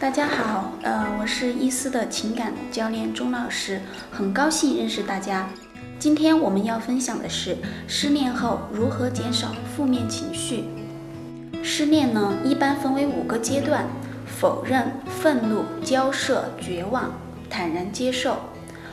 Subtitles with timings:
[0.00, 3.80] 大家好，呃，我是伊思的情感教练钟老师，
[4.10, 5.48] 很高兴认识大家。
[5.98, 7.56] 今天我们要分享的是
[7.86, 10.64] 失恋后如何减少负面情绪。
[11.62, 13.86] 失恋呢，一般分为五个阶段：
[14.26, 17.12] 否认、愤怒、交涉、绝望、
[17.48, 18.36] 坦然接受。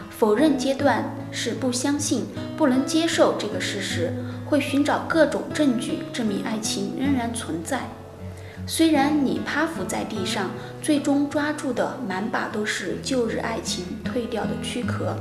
[0.10, 4.14] 否认阶段是不相信、不能接受这个事实，
[4.46, 7.82] 会寻找各种证据证明爱情仍然存在。
[8.74, 10.50] 虽然你趴伏在地上，
[10.82, 15.14] 最终抓住的满把都是旧日爱情褪掉的躯壳。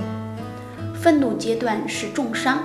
[0.94, 2.62] 愤怒阶段是重伤，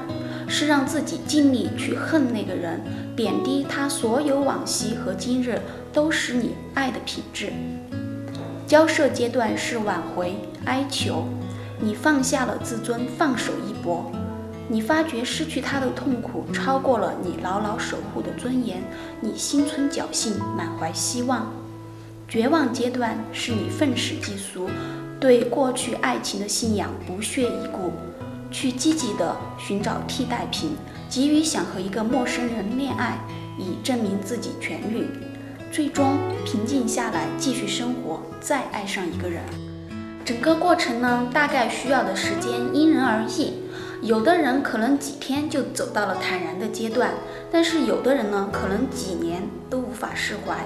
[0.48, 2.80] 是让自己尽力去恨那个人，
[3.16, 5.60] 贬低他所有往昔和今日
[5.92, 7.52] 都使你爱的品质。
[8.68, 11.26] 交涉阶段是挽回、哀求，
[11.80, 14.12] 你放下了自尊，放手一搏。
[14.68, 18.82] 你发觉失去他的痛苦超过了你牢牢守护的尊严，
[19.21, 21.52] 你心存侥幸，满怀希望。
[22.27, 24.68] 绝望阶段是你愤世嫉俗，
[25.20, 27.91] 对过去爱情的信仰不屑一顾，
[28.49, 30.71] 去积极的寻找替代品，
[31.08, 33.20] 急于想和一个陌生人恋爱，
[33.60, 35.05] 以证明自己痊愈，
[35.71, 39.43] 最终平静下来继续生活，再爱上一个人。
[40.26, 43.54] 整个过程呢，大概需要的时间因人而异。
[44.01, 47.12] 有的人可能几天就走到了坦然的阶段，
[47.51, 50.57] 但是有的人呢，可能几年都无法释怀。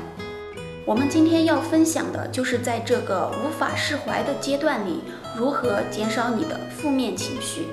[0.85, 5.01] 我们今天要分享的就是在这个无法释怀的阶段里，
[5.37, 7.67] 如何减少你的负面情绪。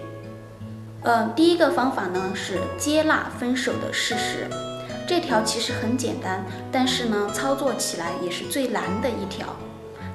[1.02, 4.46] 嗯，第一个方法呢是接纳分手的事实。
[5.08, 9.46] 这条其实很简单，但是呢，操作起来也是最难的一条。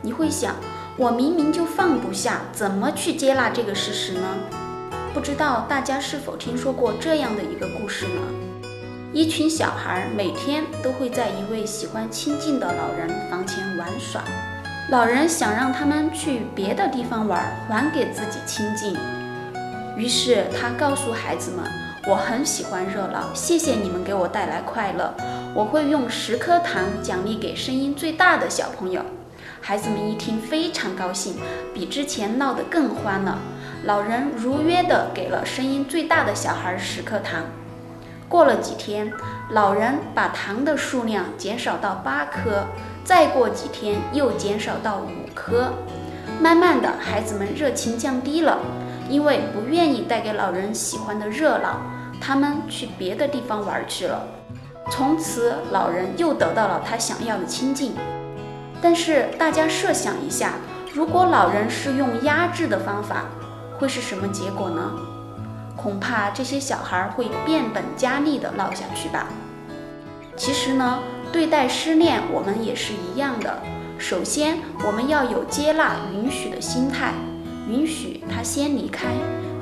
[0.01, 0.55] 你会想，
[0.97, 4.27] 我明明就放不下，怎么去接纳这个事实呢？
[5.13, 8.21] 不知道大家是否听说过这样的一个故事呢？
[9.11, 14.23] 一群小孩每天都会在一位喜欢亲近的老人房前玩耍，
[14.89, 18.95] 老人想让他们去别的地方玩，还给自己亲近。
[19.97, 21.69] 于是他告诉孩子们
[22.07, 25.13] ：“我很喜欢热闹，谢谢你们给我带来快乐，
[25.53, 29.01] 我会用十颗糖奖励给声音最大的小朋友。”
[29.59, 31.35] 孩子们一听非常高兴，
[31.73, 33.37] 比之前闹得更欢了。
[33.83, 37.41] 老人如约的给了声音最大的小孩十颗糖。
[38.29, 39.11] 过了几天，
[39.49, 42.67] 老人把糖的数量减少到八颗，
[43.03, 45.73] 再过几天又减少到五颗。
[46.39, 48.59] 慢慢的，孩子们热情降低了，
[49.09, 51.81] 因为不愿意带给老人喜欢的热闹，
[52.21, 54.27] 他们去别的地方玩去了。
[54.91, 57.95] 从此，老人又得到了他想要的亲近。
[58.79, 60.53] 但是大家设想一下，
[60.93, 63.25] 如果老人是用压制的方法，
[63.81, 64.91] 会是什么结果呢？
[65.75, 69.27] 恐怕这些小孩会变本加厉地闹下去吧。
[70.37, 70.99] 其实呢，
[71.31, 73.57] 对待失恋我们也是一样的。
[73.97, 77.13] 首先，我们要有接纳、允许的心态，
[77.67, 79.07] 允许他先离开，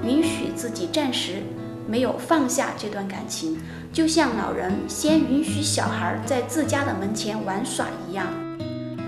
[0.03, 1.41] 允许自己暂时
[1.87, 3.57] 没有放下这段感情，
[3.93, 8.27] 就像老人先允许小孩在自家的门前玩耍一样。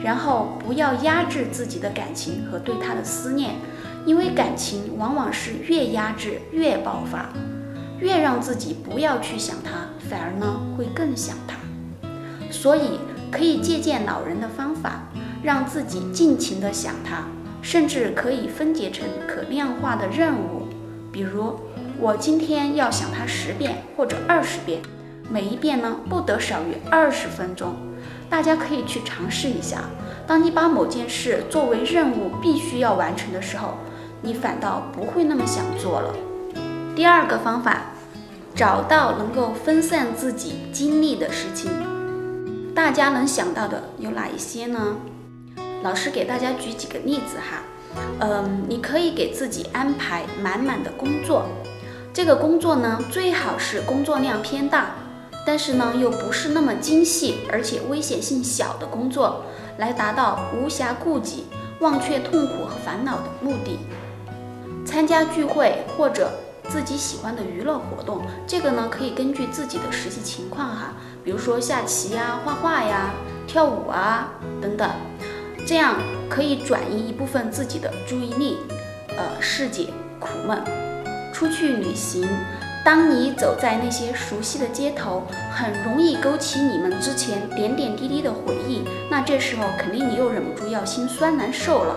[0.02, 3.56] 然后，不要压制自己的感情和对他的思念。
[4.06, 7.30] 因为感情往往是越压制越爆发，
[8.00, 11.56] 越让自己不要去想他，反而呢会更想他。
[12.50, 13.00] 所以
[13.32, 15.04] 可以借鉴老人的方法，
[15.44, 17.26] 让自己尽情的想他，
[17.62, 20.68] 甚至可以分解成可量化的任务。
[21.12, 21.60] 比如，
[22.00, 24.82] 我今天要想他十遍或者二十遍，
[25.30, 27.76] 每一遍呢不得少于二十分钟。
[28.30, 29.84] 大家可以去尝试一下。
[30.26, 33.76] 当你把某件事作为任务必须要完成的时候。
[34.22, 36.14] 你反倒不会那么想做了。
[36.96, 37.82] 第二个方法，
[38.54, 41.72] 找到能够分散自己精力的事情。
[42.76, 44.98] 大家能想到的有哪一些呢？
[45.84, 47.64] 老师给大家举几个例子哈。
[48.20, 51.46] 嗯，你可以给自己安排满满的工作。
[52.14, 54.92] 这个工作呢，最好是工作量偏大，
[55.46, 59.44] 但是呢又不是那么精细，而且危险性小的工作，
[59.78, 61.46] 来达到无暇顾及、
[61.80, 63.80] 忘却痛苦和烦恼的目的。
[64.92, 66.30] 参加聚会或者
[66.70, 70.94] 自己喜欢的娱乐活动，这个呢可以根据自己的实际情况哈，
[71.24, 73.12] 比如说下棋呀、画画呀、
[73.48, 74.90] 跳舞啊等等，
[75.66, 75.96] 这样
[76.30, 78.58] 可以转移一部分自己的注意力，
[79.18, 79.88] 呃，释解
[80.20, 80.62] 苦闷。
[81.32, 82.28] 出去旅行，
[82.84, 91.96] 当你走在那些熟悉的街头，很容易勾起你们之前点点滴滴的回忆，那这时候肯定你又忍不住要心酸难受了。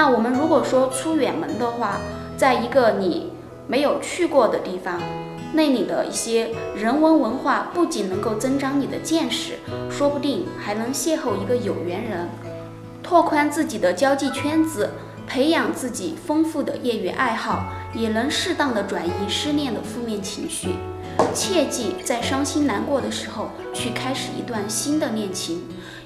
[0.00, 2.00] 那我们如果说出远门的话，
[2.34, 3.34] 在一个你
[3.66, 4.98] 没有去过的地方，
[5.52, 9.58] 那里的一些人文文化不仅能够增长你的见识，
[9.90, 12.26] 说不定还能邂逅一个有缘人。
[13.02, 14.88] 拓宽自己的交际圈子，
[15.26, 20.76] 培养自己丰富的业余爱好，也能适当的转移失恋的负面情绪。
[21.34, 25.60] 切记在伤心难过的时候去开始一段新的恋情，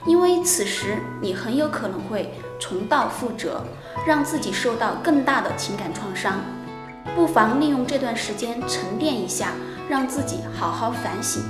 [0.06, 3.62] 因为此时你很有可能会重蹈覆辙，
[4.06, 6.40] 让自己受到更大的情感创伤。
[7.14, 9.52] 不妨利用这段时间沉淀一下，
[9.88, 11.42] 让自己好好反省，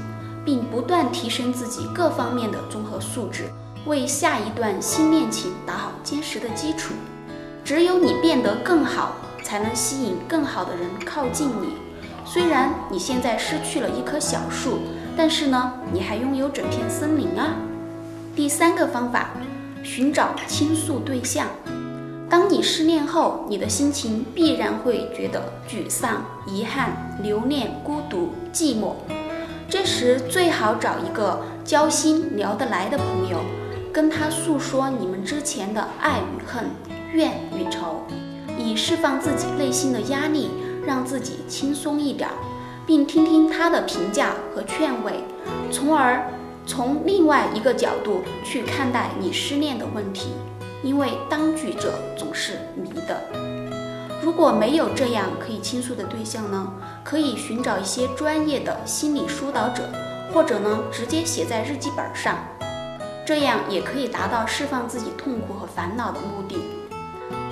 [0.45, 3.45] 并不断提升自己各方面的综合素质，
[3.87, 6.95] 为下一段新恋情打好坚实的基础。
[7.65, 11.79] 只有你变得更好，才能吸引更好的人靠近你。
[12.25, 14.81] 虽然你现在失去了一棵小树，
[15.17, 17.57] 但是呢，你还拥有整片森林啊。
[18.37, 19.31] 第三个方法，
[19.85, 21.47] 寻找倾诉对象。
[22.29, 28.95] 当你失恋后，你的心情必然会觉得沮丧、遗憾、留恋、孤独、寂寞。
[29.69, 33.39] 这时最好找一个交心、聊得来的朋友，
[33.93, 36.65] 跟他诉说你们之前的爱与恨、
[37.13, 38.03] 怨与仇，
[38.59, 40.51] 以释放自己内心的压力。
[40.87, 42.29] 让自己轻松一点，
[42.85, 45.25] 并听听他的评价和劝慰，
[45.71, 46.31] 从而
[46.67, 50.31] 从另外一个角度去看待你失恋的问题。
[50.83, 53.19] 因为当局者总是迷的。
[54.23, 56.71] 如果没有这样可以倾诉的对象呢？
[57.03, 59.89] 可以寻找一些专业的心理疏导者，
[60.31, 62.37] 或者呢直接写在日记本上，
[63.25, 66.57] 这样也可以达到释放自己痛苦和烦恼的目的。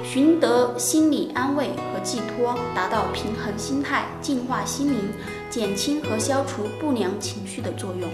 [0.04, 5.10] 寻得心理安慰和寄托，达到平衡心态、净化心灵、
[5.48, 8.10] 减轻和消除不良情绪的作用。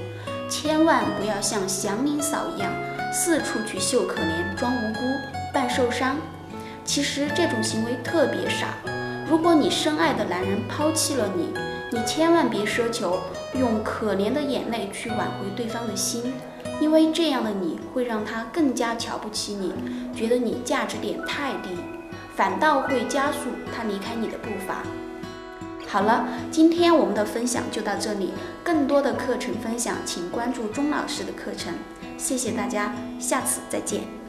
[0.49, 2.73] 千万不要像祥林嫂一样
[3.13, 5.01] 四处去秀可怜、装无辜、
[5.53, 6.17] 扮受伤。
[6.85, 8.69] 其实这种行为特别傻。
[9.29, 11.53] 如果你深爱的男人抛弃了你，
[11.93, 13.21] 你千万别奢求
[13.55, 16.33] 用可怜的眼泪去挽回对方的心。
[16.81, 19.75] 因为这样的你会让他更加瞧不起你，
[20.15, 21.71] 觉得你价值点太低，
[22.37, 24.83] 反倒会加速他离开你的步伐。
[25.91, 31.73] 好了，今天我们的分享就到这里，更多的课程分享请关注钟老师的课程。
[32.19, 34.28] 谢谢大家，下次再见。